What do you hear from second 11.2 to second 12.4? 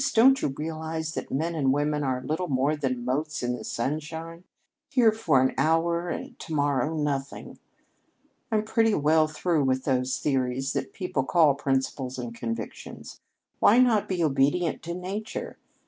call principles and